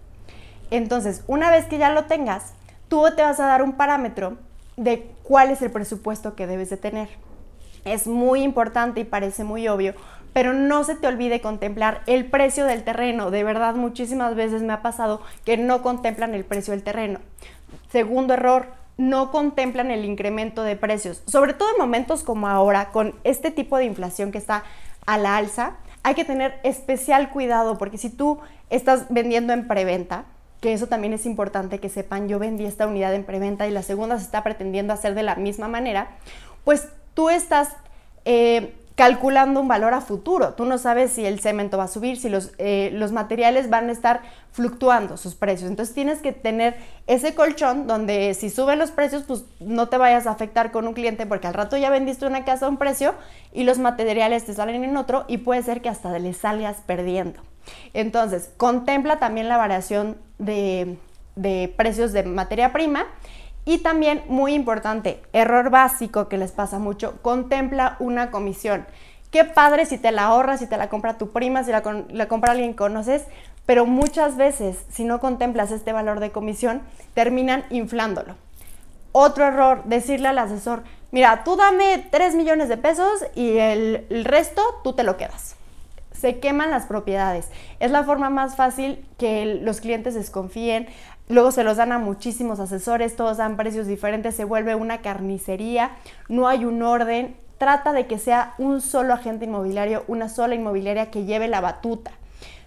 Entonces, 0.70 1.24
una 1.26 1.50
vez 1.50 1.66
que 1.66 1.80
ya 1.80 1.90
lo 1.90 2.06
tengas, 2.06 2.54
tú 2.90 3.04
te 3.16 3.24
vas 3.24 3.40
a 3.40 3.48
dar 3.48 3.64
un 3.64 3.74
parámetro 3.74 4.38
de 4.76 5.10
cuál 5.24 5.50
es 5.50 5.64
el 5.64 5.72
presupuesto 5.72 6.36
que 6.36 6.46
debes 6.46 6.70
de 6.70 6.78
tener. 6.78 7.10
Es 7.94 8.08
muy 8.08 8.44
importante 8.44 9.02
y 9.02 9.04
parece 9.06 9.44
muy 9.44 9.68
obvio, 9.68 9.94
pero 10.34 10.54
no 10.54 10.84
se 10.84 10.96
te 10.96 11.08
olvide 11.08 11.42
contemplar 11.42 12.02
el 12.06 12.26
precio 12.26 12.66
del 12.66 12.84
terreno. 12.84 13.32
De 13.32 13.44
verdad, 13.44 13.76
muchísimas 13.76 14.36
veces 14.36 14.62
me 14.62 14.74
ha 14.74 14.82
pasado 14.82 15.22
que 15.46 15.58
no 15.58 15.82
contemplan 15.82 16.34
el 16.36 16.46
precio 16.46 16.72
del 16.72 16.84
terreno. 16.84 17.20
Segundo 17.90 18.34
error, 18.34 18.68
no 18.98 19.32
contemplan 19.32 19.92
el 19.92 20.06
incremento 20.06 20.64
de 20.64 20.76
precios, 20.76 21.24
sobre 21.28 21.54
todo 21.54 21.70
en 21.72 21.78
momentos 21.80 22.24
como 22.24 22.48
ahora, 22.48 22.92
con 22.92 23.16
este 23.24 23.52
tipo 23.52 23.78
de 23.78 23.86
inflación 23.86 24.32
que 24.32 24.40
está 24.40 24.64
a 25.06 25.18
la 25.18 25.38
alza, 25.38 25.78
hay 26.04 26.16
que 26.16 26.26
tener 26.26 26.60
especial 26.64 27.30
cuidado 27.30 27.78
porque 27.78 27.98
si 27.98 28.10
tú 28.10 28.40
estás 28.70 29.06
vendiendo 29.10 29.54
en 29.54 29.68
preventa, 29.68 30.26
que 30.62 30.74
eso 30.74 30.88
también 30.88 31.14
es 31.14 31.26
importante 31.26 31.80
que 31.80 31.90
sepan, 31.90 32.28
yo 32.28 32.40
vendí 32.40 32.66
esta 32.66 32.88
unidad 32.88 33.14
en 33.14 33.24
preventa 33.24 33.68
y 33.68 33.72
la 33.72 33.84
segunda 33.84 34.18
se 34.18 34.26
está 34.26 34.44
pretendiendo 34.44 34.94
hacer 34.94 35.14
de 35.14 35.24
la 35.24 35.36
misma 35.36 35.68
manera, 35.68 36.10
pues 36.64 36.90
tú 37.18 37.32
estás 37.32 37.70
eh, 38.26 38.76
calculando 38.94 39.60
un 39.60 39.68
valor 39.68 39.96
a 39.96 40.02
futuro. 40.02 40.54
Tú 40.54 40.66
no 40.66 40.78
sabes 40.78 41.14
si 41.14 41.26
el 41.26 41.40
cemento 41.40 41.76
va 41.76 41.86
a 41.86 41.88
subir, 41.88 42.18
si 42.18 42.30
los, 42.30 42.52
eh, 42.60 42.92
los 42.94 43.12
materiales 43.12 43.72
van 43.72 43.90
a 43.90 43.92
estar 43.92 44.22
fluctuando 44.52 45.18
sus 45.18 45.34
precios. 45.34 45.68
Entonces 45.68 45.96
tienes 45.96 46.20
que 46.20 46.32
tener 46.32 46.78
ese 47.08 47.34
colchón 47.34 47.88
donde 47.88 48.36
si 48.36 48.52
suben 48.52 48.78
los 48.78 48.92
precios, 48.92 49.24
pues 49.24 49.46
no 49.60 49.90
te 49.90 49.98
vayas 49.98 50.28
a 50.28 50.32
afectar 50.32 50.72
con 50.72 50.88
un 50.88 50.94
cliente 50.94 51.26
porque 51.26 51.48
al 51.48 51.56
rato 51.56 51.76
ya 51.76 51.90
vendiste 51.90 52.28
una 52.28 52.46
casa 52.46 52.68
a 52.68 52.70
un 52.70 52.78
precio 52.78 53.16
y 53.52 53.64
los 53.64 53.80
materiales 53.80 54.46
te 54.46 54.54
salen 54.54 54.84
en 54.84 54.96
otro 54.96 55.26
y 55.28 55.38
puede 55.38 55.64
ser 55.64 55.82
que 55.82 55.90
hasta 55.90 56.20
le 56.20 56.34
salgas 56.34 56.84
perdiendo. 56.86 57.42
Entonces, 57.96 58.52
contempla 58.58 59.18
también 59.18 59.50
la 59.50 59.58
variación 59.58 60.18
de 60.38 61.00
precios 61.76 62.14
de 62.14 62.22
materia 62.22 62.72
prima 62.74 63.08
y 63.68 63.80
también, 63.80 64.24
muy 64.30 64.54
importante, 64.54 65.22
error 65.34 65.70
básico 65.70 66.30
que 66.30 66.38
les 66.38 66.54
pasa 66.54 66.80
mucho, 66.80 67.22
contempla 67.22 67.98
una 68.00 68.32
comisión. 68.32 68.88
Qué 69.30 69.44
padre 69.44 69.86
si 69.86 69.98
te 69.98 70.14
la 70.14 70.28
ahorras, 70.28 70.62
si 70.62 70.68
te 70.68 70.78
la 70.78 70.88
compra 70.88 71.18
tu 71.18 71.32
prima, 71.32 71.66
si 71.66 71.72
la, 71.72 71.84
la 72.10 72.30
compra 72.30 72.54
alguien 72.54 72.72
que 72.72 72.78
conoces, 72.78 73.26
pero 73.66 73.86
muchas 73.86 74.38
veces, 74.38 74.86
si 74.90 75.04
no 75.04 75.20
contemplas 75.20 75.72
este 75.72 75.92
valor 75.92 76.22
de 76.22 76.32
comisión, 76.32 76.82
terminan 77.14 77.66
inflándolo. 77.70 78.36
Otro 79.12 79.44
error, 79.44 79.84
decirle 79.84 80.30
al 80.30 80.38
asesor, 80.38 80.84
mira, 81.12 81.44
tú 81.44 81.58
dame 81.58 82.08
3 82.10 82.36
millones 82.36 82.70
de 82.70 82.78
pesos 82.78 83.26
y 83.36 83.58
el, 83.58 84.08
el 84.10 84.24
resto 84.24 84.62
tú 84.82 84.94
te 84.94 85.04
lo 85.04 85.18
quedas 85.18 85.58
se 86.18 86.40
queman 86.40 86.72
las 86.72 86.86
propiedades. 86.86 87.50
Es 87.80 87.92
la 87.92 88.04
forma 88.04 88.30
más 88.30 88.56
fácil 88.56 89.06
que 89.18 89.46
los 89.62 89.82
clientes 89.82 90.16
desconfíen. 90.16 90.88
Luego 91.30 91.52
se 91.52 91.64
los 91.64 91.76
dan 91.78 91.92
a 91.92 92.00
muchísimos 92.00 92.60
asesores, 92.60 93.18
todos 93.18 93.38
dan 93.38 93.58
precios 93.58 93.86
diferentes, 93.86 94.36
se 94.36 94.46
vuelve 94.46 94.76
una 94.76 95.02
carnicería, 95.02 95.92
no 96.30 96.48
hay 96.48 96.64
un 96.64 96.82
orden. 96.82 97.36
Trata 97.58 97.92
de 97.92 98.06
que 98.06 98.20
sea 98.20 98.54
un 98.60 98.82
solo 98.82 99.14
agente 99.14 99.46
inmobiliario, 99.46 100.06
una 100.08 100.30
sola 100.30 100.56
inmobiliaria 100.56 101.10
que 101.10 101.26
lleve 101.26 101.48
la 101.48 101.60
batuta. 101.60 102.12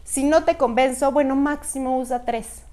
Si 0.05 0.25
no 0.25 0.45
te 0.45 0.57
convenzo, 0.57 1.13
bueno, 1.13 1.37
máximo 1.37 1.99
usa 1.99 2.25
tres. 2.25 2.65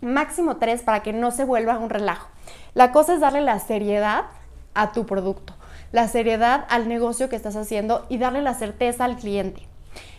Máximo 0.00 0.56
tres 0.56 0.82
para 0.82 1.02
que 1.02 1.12
no 1.12 1.30
se 1.32 1.44
vuelva 1.44 1.78
un 1.78 1.90
relajo. 1.90 2.28
La 2.74 2.92
cosa 2.92 3.14
es 3.14 3.20
darle 3.20 3.40
la 3.40 3.58
seriedad 3.58 4.26
a 4.74 4.92
tu 4.92 5.04
producto, 5.04 5.54
la 5.90 6.06
seriedad 6.06 6.64
al 6.70 6.88
negocio 6.88 7.28
que 7.28 7.36
estás 7.36 7.56
haciendo 7.56 8.06
y 8.08 8.18
darle 8.18 8.40
la 8.40 8.54
certeza 8.54 9.04
al 9.04 9.16
cliente. 9.16 9.67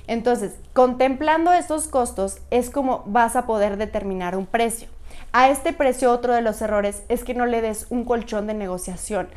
Entonces, 0.10 0.56
contemplando 0.74 1.54
estos 1.54 1.88
costos 1.88 2.40
es 2.50 2.72
como 2.72 3.04
vas 3.06 3.36
a 3.36 3.46
poder 3.46 3.78
determinar 3.78 4.36
un 4.36 4.48
precio. 4.48 4.88
A 5.34 5.52
este 5.52 5.72
precio 5.72 6.12
otro 6.12 6.34
de 6.34 6.42
los 6.42 6.64
errores 6.64 7.04
es 7.10 7.24
que 7.24 7.36
no 7.36 7.46
le 7.46 7.62
des 7.62 7.86
un 7.92 8.06
colchón 8.06 8.48
de 8.48 8.56
negociación. 8.56 9.30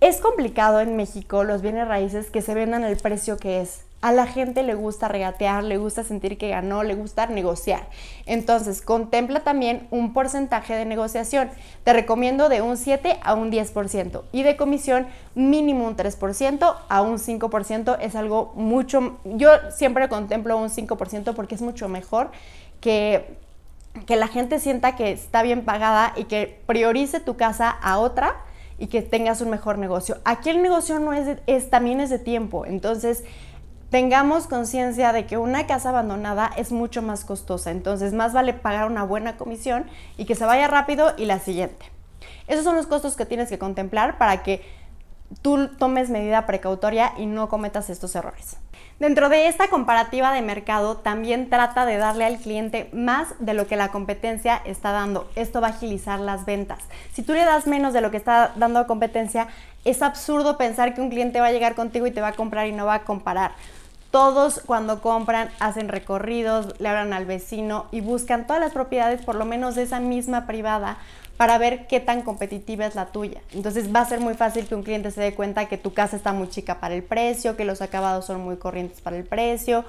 Es 0.00 0.18
complicado 0.18 0.78
en 0.78 0.94
México 0.94 1.42
los 1.42 1.60
bienes 1.60 1.88
raíces 1.88 2.30
que 2.30 2.40
se 2.40 2.54
vendan 2.54 2.84
el 2.84 2.98
precio 2.98 3.36
que 3.36 3.60
es. 3.60 3.85
A 4.02 4.12
la 4.12 4.26
gente 4.26 4.62
le 4.62 4.74
gusta 4.74 5.08
regatear, 5.08 5.64
le 5.64 5.78
gusta 5.78 6.04
sentir 6.04 6.38
que 6.38 6.50
ganó, 6.50 6.82
le 6.82 6.94
gusta 6.94 7.26
negociar. 7.26 7.88
Entonces, 8.26 8.82
contempla 8.82 9.40
también 9.40 9.86
un 9.90 10.12
porcentaje 10.12 10.74
de 10.74 10.84
negociación. 10.84 11.50
Te 11.82 11.92
recomiendo 11.92 12.48
de 12.48 12.62
un 12.62 12.76
7 12.76 13.18
a 13.22 13.34
un 13.34 13.50
10% 13.50 14.22
y 14.32 14.42
de 14.42 14.56
comisión 14.56 15.06
mínimo 15.34 15.86
un 15.86 15.96
3% 15.96 16.76
a 16.88 17.02
un 17.02 17.18
5%. 17.18 17.98
Es 18.00 18.14
algo 18.14 18.52
mucho, 18.54 19.18
yo 19.24 19.50
siempre 19.74 20.08
contemplo 20.08 20.56
un 20.56 20.68
5% 20.68 21.34
porque 21.34 21.54
es 21.54 21.62
mucho 21.62 21.88
mejor 21.88 22.30
que 22.80 23.36
que 24.04 24.16
la 24.16 24.28
gente 24.28 24.60
sienta 24.60 24.96
que 24.96 25.12
está 25.12 25.42
bien 25.42 25.64
pagada 25.64 26.12
y 26.16 26.24
que 26.24 26.60
priorice 26.66 27.20
tu 27.20 27.36
casa 27.36 27.70
a 27.70 27.98
otra 27.98 28.36
y 28.78 28.88
que 28.88 29.00
tengas 29.00 29.40
un 29.40 29.48
mejor 29.48 29.78
negocio. 29.78 30.18
Aquí 30.24 30.50
el 30.50 30.60
negocio 30.60 30.98
no 30.98 31.14
es, 31.14 31.38
es 31.46 31.70
también 31.70 32.00
es 32.00 32.10
de 32.10 32.18
tiempo, 32.18 32.66
entonces 32.66 33.24
tengamos 33.90 34.46
conciencia 34.46 35.12
de 35.12 35.26
que 35.26 35.38
una 35.38 35.66
casa 35.66 35.90
abandonada 35.90 36.50
es 36.56 36.72
mucho 36.72 37.02
más 37.02 37.24
costosa, 37.24 37.70
entonces 37.70 38.12
más 38.12 38.32
vale 38.32 38.52
pagar 38.52 38.90
una 38.90 39.04
buena 39.04 39.36
comisión 39.36 39.86
y 40.16 40.24
que 40.24 40.34
se 40.34 40.44
vaya 40.44 40.68
rápido 40.68 41.14
y 41.16 41.26
la 41.26 41.38
siguiente. 41.38 41.86
Esos 42.48 42.64
son 42.64 42.76
los 42.76 42.86
costos 42.86 43.16
que 43.16 43.26
tienes 43.26 43.48
que 43.48 43.58
contemplar 43.58 44.18
para 44.18 44.42
que 44.42 44.62
tú 45.42 45.68
tomes 45.76 46.10
medida 46.10 46.46
precautoria 46.46 47.12
y 47.16 47.26
no 47.26 47.48
cometas 47.48 47.90
estos 47.90 48.14
errores. 48.14 48.56
Dentro 48.98 49.28
de 49.28 49.48
esta 49.48 49.68
comparativa 49.68 50.32
de 50.32 50.40
mercado, 50.40 50.96
también 50.96 51.50
trata 51.50 51.84
de 51.84 51.98
darle 51.98 52.24
al 52.24 52.38
cliente 52.38 52.88
más 52.94 53.28
de 53.38 53.52
lo 53.52 53.66
que 53.66 53.76
la 53.76 53.90
competencia 53.90 54.62
está 54.64 54.92
dando. 54.92 55.28
Esto 55.34 55.60
va 55.60 55.66
a 55.66 55.70
agilizar 55.70 56.18
las 56.18 56.46
ventas. 56.46 56.78
Si 57.12 57.22
tú 57.22 57.34
le 57.34 57.44
das 57.44 57.66
menos 57.66 57.92
de 57.92 58.00
lo 58.00 58.10
que 58.10 58.16
está 58.16 58.52
dando 58.56 58.80
la 58.80 58.86
competencia, 58.86 59.48
es 59.84 60.00
absurdo 60.00 60.56
pensar 60.56 60.94
que 60.94 61.02
un 61.02 61.10
cliente 61.10 61.40
va 61.40 61.48
a 61.48 61.52
llegar 61.52 61.74
contigo 61.74 62.06
y 62.06 62.10
te 62.10 62.22
va 62.22 62.28
a 62.28 62.32
comprar 62.32 62.68
y 62.68 62.72
no 62.72 62.86
va 62.86 62.94
a 62.94 63.04
comparar. 63.04 63.52
Todos 64.16 64.62
cuando 64.64 65.02
compran 65.02 65.50
hacen 65.60 65.90
recorridos, 65.90 66.80
le 66.80 66.88
hablan 66.88 67.12
al 67.12 67.26
vecino 67.26 67.84
y 67.92 68.00
buscan 68.00 68.46
todas 68.46 68.62
las 68.62 68.72
propiedades, 68.72 69.20
por 69.20 69.34
lo 69.34 69.44
menos 69.44 69.74
de 69.74 69.82
esa 69.82 70.00
misma 70.00 70.46
privada, 70.46 70.96
para 71.36 71.58
ver 71.58 71.86
qué 71.86 72.00
tan 72.00 72.22
competitiva 72.22 72.86
es 72.86 72.94
la 72.94 73.08
tuya. 73.08 73.42
Entonces 73.52 73.94
va 73.94 74.00
a 74.00 74.06
ser 74.06 74.20
muy 74.20 74.32
fácil 74.32 74.66
que 74.66 74.74
un 74.74 74.84
cliente 74.84 75.10
se 75.10 75.20
dé 75.20 75.34
cuenta 75.34 75.66
que 75.66 75.76
tu 75.76 75.92
casa 75.92 76.16
está 76.16 76.32
muy 76.32 76.48
chica 76.48 76.80
para 76.80 76.94
el 76.94 77.02
precio, 77.02 77.58
que 77.58 77.66
los 77.66 77.82
acabados 77.82 78.24
son 78.24 78.40
muy 78.40 78.56
corrientes 78.56 79.02
para 79.02 79.18
el 79.18 79.24
precio. 79.24 79.84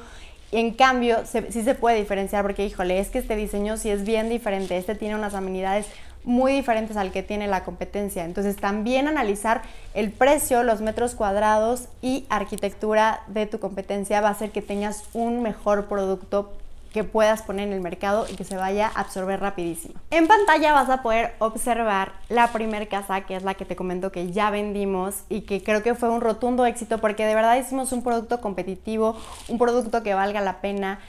En 0.51 0.73
cambio, 0.73 1.19
sí 1.25 1.63
se 1.63 1.73
puede 1.75 1.95
diferenciar 1.95 2.41
porque, 2.43 2.65
híjole, 2.65 2.99
es 2.99 3.07
que 3.07 3.19
este 3.19 3.37
diseño 3.37 3.77
sí 3.77 3.89
es 3.89 4.03
bien 4.03 4.27
diferente. 4.27 4.77
Este 4.77 4.95
tiene 4.95 5.15
unas 5.15 5.35
amenidades 5.35 5.85
muy 6.23 6.53
diferentes 6.53 6.97
al 6.97 7.11
que 7.11 7.23
tiene 7.23 7.47
la 7.47 7.63
competencia. 7.63 8.25
Entonces, 8.25 8.55
también 8.55 9.07
analizar 9.07 9.61
el 9.93 10.11
precio, 10.11 10.63
los 10.63 10.81
metros 10.81 11.15
cuadrados 11.15 11.87
y 12.01 12.25
arquitectura 12.29 13.21
de 13.27 13.45
tu 13.45 13.59
competencia 13.59 14.21
va 14.21 14.29
a 14.29 14.31
hacer 14.31 14.51
que 14.51 14.61
tengas 14.61 15.03
un 15.13 15.41
mejor 15.41 15.85
producto 15.85 16.51
que 16.97 17.03
puedas 17.03 17.43
poner 17.43 17.67
en 17.67 17.73
el 17.73 17.81
mercado 17.81 18.25
y 18.27 18.35
que 18.35 18.43
se 18.43 18.55
vaya 18.55 18.87
a 18.87 19.01
absorber 19.01 19.39
rapidísimo. 19.39 19.93
En 20.09 20.27
pantalla 20.27 20.73
vas 20.73 20.89
a 20.89 21.03
poder 21.03 21.35
observar 21.39 22.13
la 22.29 22.47
primer 22.51 22.87
casa, 22.87 23.21
que 23.21 23.35
es 23.35 23.43
la 23.43 23.53
que 23.53 23.65
te 23.65 23.75
comento 23.75 24.11
que 24.11 24.31
ya 24.31 24.49
vendimos 24.49 25.23
y 25.29 25.41
que 25.41 25.61
creo 25.61 25.83
que 25.83 25.95
fue 25.95 26.09
un 26.09 26.21
rotundo 26.21 26.65
éxito 26.65 26.97
porque 26.97 27.25
de 27.25 27.35
verdad 27.35 27.55
hicimos 27.57 27.91
un 27.91 28.03
producto 28.03 28.41
competitivo, 28.41 29.15
un 29.47 29.57
producto 29.57 30.01
que 30.01 30.13
valga 30.13 30.41
la 30.41 30.59
pena. 30.61 30.99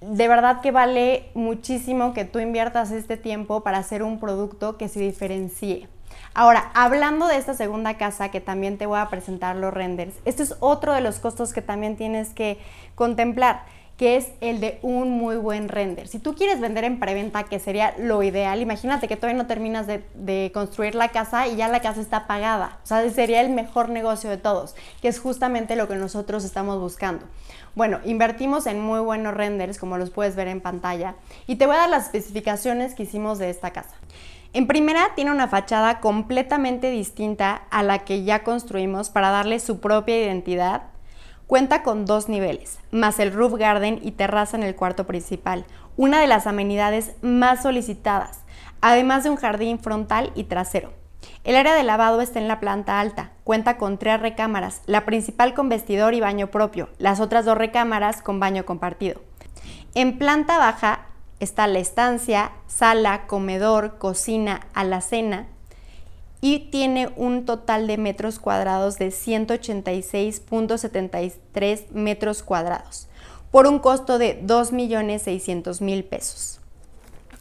De 0.00 0.28
verdad 0.28 0.60
que 0.60 0.72
vale 0.72 1.30
muchísimo 1.34 2.12
que 2.12 2.24
tú 2.24 2.38
inviertas 2.38 2.90
este 2.90 3.16
tiempo 3.16 3.62
para 3.62 3.78
hacer 3.78 4.02
un 4.02 4.20
producto 4.20 4.76
que 4.76 4.88
se 4.88 5.00
diferencie. 5.00 5.88
Ahora, 6.34 6.70
hablando 6.74 7.26
de 7.28 7.36
esta 7.36 7.54
segunda 7.54 7.96
casa 7.96 8.30
que 8.30 8.42
también 8.42 8.76
te 8.76 8.84
voy 8.84 8.98
a 8.98 9.08
presentar 9.08 9.56
los 9.56 9.72
renders, 9.72 10.14
este 10.26 10.42
es 10.42 10.56
otro 10.60 10.92
de 10.92 11.00
los 11.00 11.18
costos 11.18 11.54
que 11.54 11.62
también 11.62 11.96
tienes 11.96 12.30
que 12.30 12.58
contemplar 12.94 13.64
que 13.96 14.16
es 14.16 14.28
el 14.40 14.60
de 14.60 14.78
un 14.82 15.10
muy 15.10 15.36
buen 15.36 15.68
render. 15.68 16.06
Si 16.06 16.18
tú 16.18 16.34
quieres 16.34 16.60
vender 16.60 16.84
en 16.84 17.00
preventa, 17.00 17.44
que 17.44 17.58
sería 17.58 17.94
lo 17.98 18.22
ideal, 18.22 18.60
imagínate 18.60 19.08
que 19.08 19.16
todavía 19.16 19.42
no 19.42 19.46
terminas 19.46 19.86
de, 19.86 20.50
construir 20.52 20.94
la 20.94 21.08
casa 21.08 21.46
y 21.48 21.56
ya 21.56 21.68
la 21.68 21.80
casa 21.80 22.00
está 22.00 22.26
pagada. 22.26 22.78
O 22.84 22.86
sea, 22.86 23.08
sería 23.10 23.40
el 23.40 23.50
mejor 23.50 23.88
negocio 23.88 24.28
de 24.28 24.36
todos, 24.36 24.74
que 25.00 25.08
es 25.08 25.18
justamente 25.18 25.76
lo 25.76 25.88
que 25.88 25.96
nosotros 25.96 26.44
estamos 26.44 26.78
buscando. 26.78 27.24
Bueno, 27.74 28.00
invertimos 28.04 28.66
en 28.66 28.80
muy 28.80 29.00
buenos 29.00 29.34
renders, 29.34 29.78
como 29.78 29.96
los 29.96 30.10
puedes 30.10 30.36
ver 30.36 30.48
en 30.48 30.60
pantalla, 30.60 31.14
y 31.46 31.56
te 31.56 31.66
voy 31.66 31.76
a 31.76 31.80
dar 31.80 31.90
las 31.90 32.06
especificaciones 32.06 32.94
que 32.94 33.04
hicimos 33.04 33.38
de 33.38 33.50
esta 33.50 33.70
casa. 33.70 33.94
En 34.52 34.66
primera, 34.66 35.10
tiene 35.14 35.30
una 35.30 35.48
fachada 35.48 36.00
completamente 36.00 36.90
distinta 36.90 37.62
a 37.70 37.82
la 37.82 38.00
que 38.00 38.24
ya 38.24 38.42
construimos 38.42 39.10
para 39.10 39.30
darle 39.30 39.60
su 39.60 39.80
propia 39.80 40.18
identidad 40.18 40.84
Cuenta 41.46 41.84
con 41.84 42.06
dos 42.06 42.28
niveles, 42.28 42.80
más 42.90 43.20
el 43.20 43.32
roof 43.32 43.52
garden 43.54 44.00
y 44.02 44.10
terraza 44.10 44.56
en 44.56 44.64
el 44.64 44.74
cuarto 44.74 45.06
principal, 45.06 45.64
una 45.96 46.20
de 46.20 46.26
las 46.26 46.48
amenidades 46.48 47.12
más 47.22 47.62
solicitadas, 47.62 48.40
además 48.80 49.22
de 49.22 49.30
un 49.30 49.36
jardín 49.36 49.78
frontal 49.78 50.32
y 50.34 50.44
trasero. 50.44 50.92
El 51.44 51.54
área 51.54 51.74
de 51.74 51.84
lavado 51.84 52.20
está 52.20 52.40
en 52.40 52.48
la 52.48 52.58
planta 52.58 52.98
alta, 52.98 53.30
cuenta 53.44 53.76
con 53.76 53.96
tres 53.96 54.20
recámaras, 54.20 54.82
la 54.86 55.04
principal 55.04 55.54
con 55.54 55.68
vestidor 55.68 56.14
y 56.14 56.20
baño 56.20 56.48
propio, 56.48 56.88
las 56.98 57.20
otras 57.20 57.44
dos 57.44 57.56
recámaras 57.56 58.22
con 58.22 58.40
baño 58.40 58.66
compartido. 58.66 59.20
En 59.94 60.18
planta 60.18 60.58
baja 60.58 61.06
está 61.38 61.68
la 61.68 61.78
estancia, 61.78 62.50
sala, 62.66 63.28
comedor, 63.28 63.98
cocina, 63.98 64.66
alacena 64.74 65.46
y 66.46 66.70
tiene 66.70 67.12
un 67.16 67.44
total 67.44 67.88
de 67.88 67.98
metros 67.98 68.38
cuadrados 68.38 68.98
de 68.98 69.08
186.73 69.08 71.90
metros 71.90 72.44
cuadrados 72.44 73.08
por 73.50 73.66
un 73.66 73.80
costo 73.80 74.18
de 74.18 74.40
2.600.000 74.46 76.08
pesos. 76.08 76.60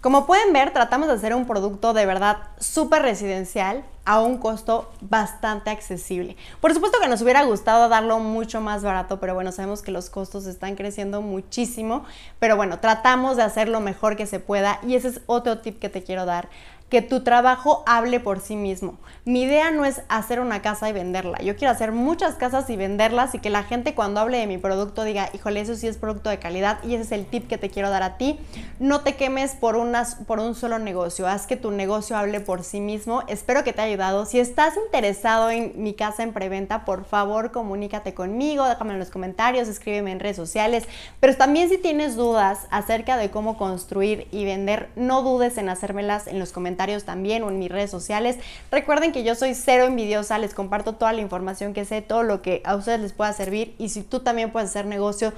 Como 0.02 0.26
pueden 0.26 0.52
ver, 0.54 0.74
tratamos 0.74 1.08
de 1.08 1.14
hacer 1.14 1.36
un 1.36 1.46
producto 1.46 1.94
de 1.94 2.08
verdad 2.08 2.38
súper 2.58 3.04
residencial 3.04 3.86
a 4.06 4.22
un 4.22 4.38
costo 4.38 4.92
bastante 5.02 5.70
accesible. 5.70 6.38
Por 6.62 6.74
supuesto 6.74 7.00
que 7.02 7.08
nos 7.08 7.22
hubiera 7.22 7.44
gustado 7.44 7.90
darlo 7.90 8.20
mucho 8.20 8.62
más 8.62 8.84
barato, 8.84 9.20
pero 9.20 9.34
bueno, 9.34 9.52
sabemos 9.52 9.82
que 9.82 9.92
los 9.92 10.10
costos 10.10 10.46
están 10.46 10.76
creciendo 10.76 11.22
muchísimo, 11.22 12.06
pero 12.40 12.56
bueno, 12.56 12.80
tratamos 12.80 13.36
de 13.36 13.44
hacer 13.44 13.68
lo 13.68 13.80
mejor 13.80 14.16
que 14.16 14.28
se 14.28 14.40
pueda 14.40 14.80
y 14.84 14.96
ese 14.96 15.10
es 15.10 15.22
otro 15.26 15.60
tip 15.60 15.80
que 15.80 15.90
te 15.90 16.04
quiero 16.04 16.26
dar 16.26 16.50
que 16.90 17.02
tu 17.02 17.24
trabajo 17.24 17.84
hable 17.88 18.20
por 18.20 18.40
sí 18.40 18.56
mismo. 18.56 19.00
Mi 19.26 19.42
idea 19.42 19.72
no 19.72 19.86
es 19.86 20.04
hacer 20.08 20.40
una 20.40 20.62
casa 20.62 20.88
y 20.88 20.94
venderla. 20.94 21.40
Yo 21.40 21.56
quiero 21.56 21.72
hacer 21.72 21.92
muchas 21.92 22.36
casas 22.36 22.70
y 22.70 22.78
venderlas 22.78 23.34
y 23.34 23.40
que 23.40 23.50
la 23.50 23.64
gente 23.64 23.96
cuando 23.96 24.20
hable 24.20 24.38
de 24.38 24.46
mi 24.46 24.60
producto 24.60 25.04
diga, 25.04 25.30
híjole, 25.34 25.62
eso 25.62 25.76
sí 25.76 25.88
es 25.88 25.98
producto 25.98 26.30
de 26.30 26.38
calidad 26.38 26.78
y 26.84 26.94
ese 26.94 27.04
es 27.04 27.12
el 27.12 27.26
tip 27.26 27.48
que 27.48 27.58
te 27.58 27.72
quiero 27.72 27.90
dar 27.90 28.04
a 28.04 28.18
ti. 28.18 28.40
No 28.80 29.02
te 29.02 29.16
quemes 29.16 29.56
por, 29.56 29.78
unas, 29.78 30.16
por 30.16 30.40
un 30.40 30.54
solo 30.54 30.78
negocio. 30.78 31.28
Haz 31.28 31.48
que 31.48 31.58
tu 31.58 31.72
negocio 31.72 32.18
hable 32.18 32.40
por 32.40 32.64
sí 32.64 32.80
mismo. 32.80 33.24
Espero 33.28 33.64
que 33.64 33.74
te 33.74 33.82
haya 33.82 33.95
Si 34.26 34.40
estás 34.40 34.76
interesado 34.76 35.50
en 35.50 35.72
mi 35.78 35.94
casa 35.94 36.24
en 36.24 36.34
preventa, 36.34 36.84
por 36.84 37.06
favor 37.06 37.52
comunícate 37.52 38.14
conmigo, 38.14 38.66
déjame 38.66 38.94
en 38.94 39.00
los 39.00 39.10
comentarios, 39.10 39.70
escríbeme 39.70 40.12
en 40.12 40.20
redes 40.20 40.36
sociales. 40.36 40.86
Pero 41.22 41.36
también 41.38 41.70
si 41.70 41.78
tienes 41.78 42.16
dudas 42.16 42.68
acerca 42.72 43.16
de 43.16 43.32
cómo 43.32 43.58
construir 43.58 44.28
y 44.32 44.44
vender, 44.44 44.90
no 44.98 45.22
dudes 45.22 45.58
en 45.58 45.70
hacérmelas 45.70 46.28
en 46.28 46.40
los 46.40 46.52
comentarios 46.52 47.06
también 47.06 47.44
o 47.44 47.50
en 47.50 47.58
mis 47.58 47.72
redes 47.72 47.90
sociales. 47.90 48.38
Recuerden 48.70 49.14
que 49.14 49.24
yo 49.24 49.34
soy 49.34 49.56
cero 49.56 49.86
envidiosa, 49.86 50.38
les 50.40 50.54
comparto 50.54 50.96
toda 50.96 51.14
la 51.14 51.22
información 51.22 51.74
que 51.74 51.86
sé, 51.86 52.02
todo 52.02 52.24
lo 52.24 52.42
que 52.42 52.62
a 52.66 52.76
ustedes 52.76 53.00
les 53.00 53.14
pueda 53.14 53.32
servir 53.32 53.76
y 53.78 53.90
si 53.90 54.04
tú 54.04 54.20
también 54.20 54.52
puedes 54.52 54.72
hacer 54.72 54.86
negocio 54.86 55.32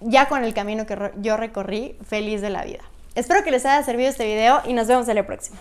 ya 0.00 0.28
con 0.28 0.44
el 0.44 0.54
camino 0.54 0.86
que 0.86 1.12
yo 1.16 1.36
recorrí, 1.36 1.98
feliz 2.08 2.40
de 2.40 2.50
la 2.50 2.64
vida. 2.64 2.84
Espero 3.14 3.44
que 3.44 3.50
les 3.50 3.66
haya 3.66 3.82
servido 3.82 4.08
este 4.08 4.24
video 4.24 4.62
y 4.66 4.72
nos 4.72 4.86
vemos 4.86 5.08
en 5.08 5.18
el 5.18 5.26
próximo. 5.26 5.58